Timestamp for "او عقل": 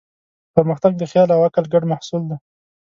1.35-1.65